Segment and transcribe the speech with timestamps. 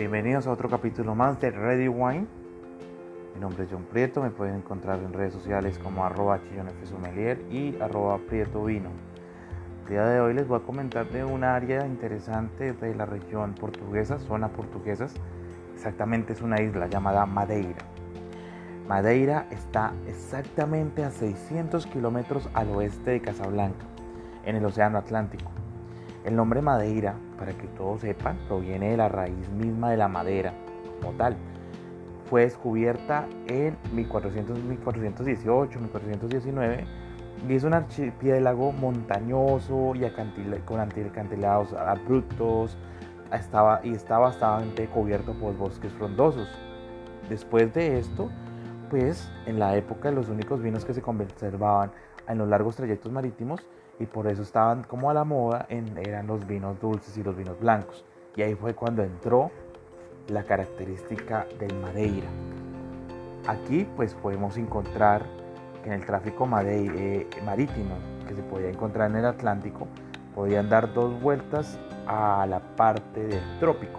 [0.00, 2.26] Bienvenidos a otro capítulo más de Ready Wine.
[3.34, 6.40] Mi nombre es John Prieto, me pueden encontrar en redes sociales como arroba
[7.50, 8.88] y arroba prieto vino.
[9.82, 13.52] El día de hoy les voy a comentar de un área interesante de la región
[13.52, 15.12] portuguesa, zona portuguesas.
[15.74, 17.84] Exactamente es una isla llamada Madeira.
[18.88, 23.84] Madeira está exactamente a 600 kilómetros al oeste de Casablanca,
[24.46, 25.50] en el Océano Atlántico.
[26.24, 30.52] El nombre Madeira, para que todos sepan, proviene de la raíz misma de la madera
[31.00, 31.36] como tal.
[32.28, 36.84] Fue descubierta en 1400, 1418, 1419
[37.48, 40.04] y es un archipiélago montañoso y
[40.64, 42.76] con acantilados abruptos
[43.32, 46.48] estaba, y está bastante cubierto por bosques frondosos.
[47.30, 48.28] Después de esto,
[48.90, 51.92] pues en la época los únicos vinos que se conservaban
[52.28, 53.60] en los largos trayectos marítimos
[53.98, 57.36] y por eso estaban como a la moda en, eran los vinos dulces y los
[57.36, 58.04] vinos blancos.
[58.36, 59.50] Y ahí fue cuando entró
[60.28, 62.28] la característica del Madeira.
[63.46, 65.24] Aquí pues podemos encontrar
[65.82, 67.94] que en el tráfico eh, marítimo
[68.26, 69.88] que se podía encontrar en el Atlántico,
[70.34, 73.98] podían dar dos vueltas a la parte del trópico.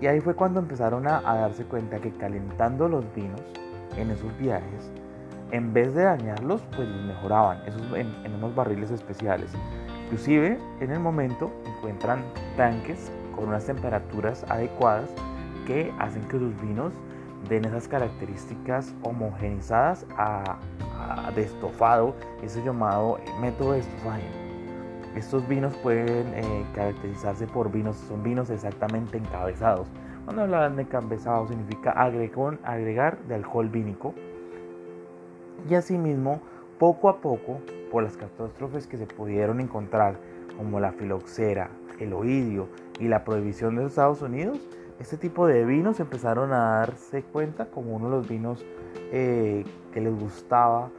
[0.00, 3.40] Y ahí fue cuando empezaron a, darse cuenta que calentando los vinos
[3.96, 4.90] en esos viajes
[5.52, 9.50] en vez de dañarlos, pues los mejoraban esos en, unos barriles especiales.
[10.04, 12.22] Inclusive en el momento encuentran
[12.56, 15.10] tanques con unas temperaturas adecuadas
[15.66, 16.92] que hacen que sus vinos
[17.48, 20.58] den esas características homogenizadas a,
[21.34, 24.26] de estofado, ese llamado método de estofaje.
[25.14, 29.86] Estos vinos pueden eh, caracterizarse por vinos, son vinos exactamente encabezados.
[30.26, 34.12] Cuando hablan de encabezado significa agregar de alcohol vínico
[35.70, 36.40] y asimismo,
[36.80, 37.60] poco a poco,
[37.92, 40.16] por las catástrofes que se pudieron encontrar,
[40.56, 42.66] como la filoxera, el oidio
[42.98, 44.58] y la prohibición de los Estados Unidos,
[44.98, 48.66] este tipo de vinos empezaron a darse cuenta como uno de los vinos
[49.12, 49.62] eh,
[49.92, 50.90] que les gustaba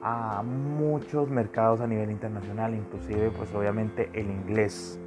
[0.00, 4.98] a muchos mercados a nivel internacional, inclusive pues obviamente el inglés.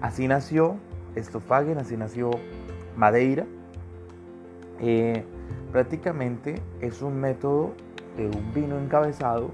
[0.00, 0.76] Así nació
[1.16, 2.30] Estofagen, así nació
[2.96, 3.46] Madeira.
[4.80, 5.24] Eh,
[5.72, 7.72] prácticamente es un método
[8.16, 9.50] de un vino encabezado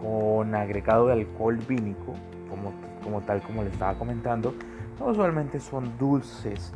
[0.00, 2.14] con agregado de alcohol vínico,
[2.48, 2.72] como,
[3.02, 4.54] como tal como le estaba comentando,
[4.98, 6.72] no usualmente son dulces.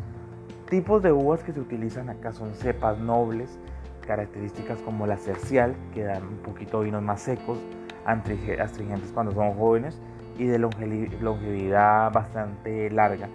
[0.68, 3.58] Tipos de uvas que se utilizan acá son cepas nobles,
[4.06, 7.58] características como la cercial, que dan un poquito vinos más secos,
[8.06, 10.00] astringentes cuando son jóvenes
[10.38, 13.28] y de longevidad bastante larga.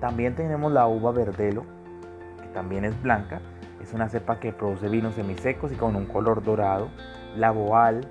[0.00, 1.64] También tenemos la uva verdelo,
[2.52, 3.40] también es blanca,
[3.82, 6.88] es una cepa que produce vinos semisecos y con un color dorado
[7.36, 8.06] la boal,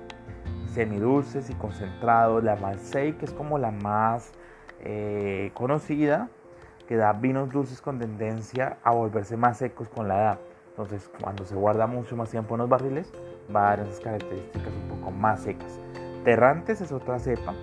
[0.72, 4.32] semidulces y concentrados, la Marseille, que es como la más
[4.80, 6.28] eh, conocida,
[6.88, 10.38] que da vinos dulces con tendencia a volverse más secos con la edad.
[10.70, 13.12] Entonces, cuando se guarda mucho más tiempo en los barriles,
[13.54, 15.78] va a dar esas características un poco más secas.
[16.24, 17.54] Terrantes es otra cepa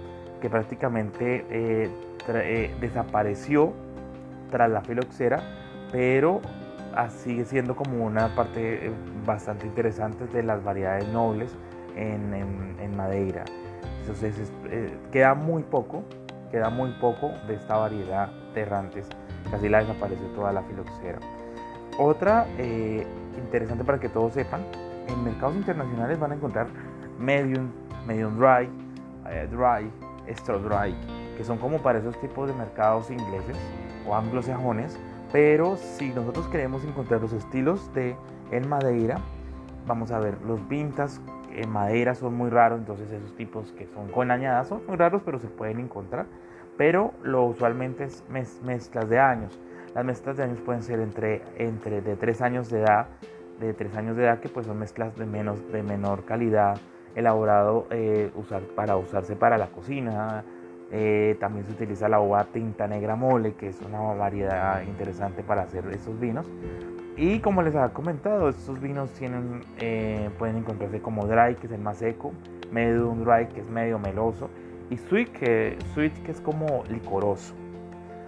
[0.41, 1.89] que prácticamente eh,
[2.27, 3.73] eh, desapareció
[4.51, 5.41] tras la filoxera,
[5.91, 6.41] pero
[7.09, 8.91] sigue siendo como una parte eh,
[9.25, 11.55] bastante interesante de las variedades nobles
[11.95, 12.27] en,
[12.95, 13.45] Madeira.
[14.01, 16.03] Entonces eh, queda muy poco,
[16.49, 19.07] queda muy poco de esta variedad de errantes.
[19.51, 21.19] Casi la desapareció toda la filoxera.
[21.99, 23.05] Otra eh,
[23.37, 24.61] interesante para que todos sepan,
[25.07, 26.67] en mercados internacionales van a encontrar
[27.19, 27.69] medium,
[28.07, 28.67] medium dry,
[29.51, 29.91] dry,
[30.25, 30.95] extra dry,
[31.37, 33.55] que son como para esos tipos de mercados ingleses
[34.07, 34.97] o anglosajones
[35.31, 38.15] pero si nosotros queremos encontrar los estilos de
[38.51, 39.19] en Madeira,
[39.85, 41.21] vamos a ver los vintas
[41.57, 45.21] en madera son muy raros, entonces esos tipos que son con añadas son muy raros,
[45.25, 46.25] pero se pueden encontrar.
[46.77, 48.23] Pero lo usualmente es
[48.63, 49.59] mezclas de años.
[49.95, 53.07] Las mezclas de años pueden ser entre, entre de 3 años de edad,
[53.59, 56.77] de 3 años de edad que pues son mezclas de, menos, de menor calidad,
[57.15, 60.43] elaborado eh, usar, para usarse para la cocina,
[60.91, 65.63] eh, también se utiliza la uva tinta negra mole, que es una variedad interesante para
[65.63, 66.49] hacer estos vinos.
[67.17, 71.73] Y como les había comentado, estos vinos tienen, eh, pueden encontrarse como dry, que es
[71.73, 72.31] el más seco,
[72.71, 74.49] medium dry, que es medio meloso,
[74.89, 77.55] y sweet que, sweet, que es como licoroso.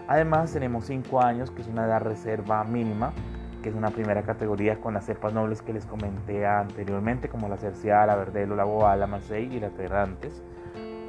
[0.07, 3.13] Además tenemos 5 años, que es una edad reserva mínima,
[3.62, 7.57] que es una primera categoría con las cepas nobles que les comenté anteriormente, como la
[7.57, 10.41] Cercial, la Verdelo, la Boa, la Marseille y la Terrantes.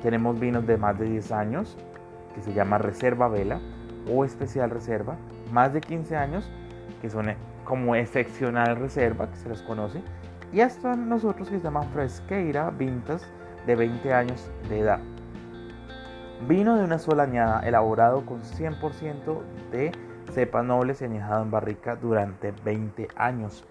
[0.03, 1.77] Tenemos vinos de más de 10 años,
[2.35, 3.61] que se llama Reserva Vela
[4.11, 5.17] o Especial Reserva,
[5.53, 6.51] más de 15 años,
[7.01, 10.03] que son eh, como excepcional reserva, que se los conoce,
[10.53, 13.27] y hasta nosotros que se llaman Fresqueira Vintas
[13.67, 15.01] de 20 años de edad.
[16.49, 19.93] Vino de una sola añada, elaborado con 100% de
[20.33, 23.65] cepas nobles y añejado en barrica durante 20 años.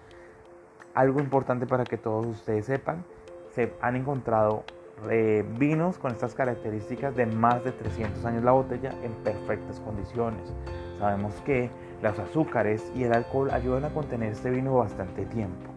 [0.94, 3.04] Algo importante para que todos ustedes sepan,
[3.50, 4.64] se han encontrado
[5.08, 10.52] eh, vinos con estas características de más de 300 años la botella en perfectas condiciones.
[10.98, 11.70] Sabemos que
[12.02, 15.70] los azúcares y el alcohol ayudan a contener este vino bastante tiempo.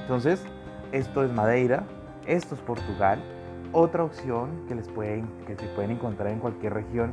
[0.00, 0.44] Entonces,
[0.92, 1.84] esto es Madeira,
[2.26, 3.18] esto es Portugal.
[3.72, 7.12] Otra opción que, les pueden, que se pueden encontrar en cualquier región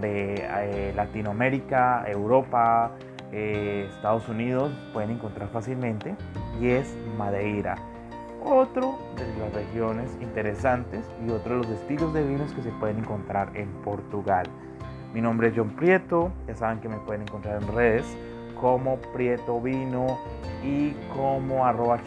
[0.00, 2.92] de eh, Latinoamérica, Europa,
[3.32, 6.14] eh, Estados Unidos, pueden encontrar fácilmente
[6.60, 7.76] y es Madeira.
[8.48, 12.98] Otro de las regiones interesantes y otro de los estilos de vinos que se pueden
[12.98, 14.46] encontrar en Portugal.
[15.12, 18.06] Mi nombre es John Prieto, ya saben que me pueden encontrar en redes
[18.60, 20.20] como Prieto Vino
[20.62, 21.98] y como arroba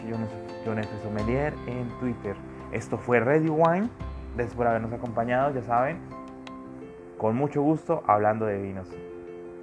[1.02, 2.34] Sommelier en Twitter.
[2.72, 3.90] Esto fue Ready Wine,
[4.34, 5.98] gracias por habernos acompañado, ya saben,
[7.18, 8.88] con mucho gusto hablando de vinos.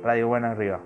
[0.04, 0.80] Radio Buena Arriba.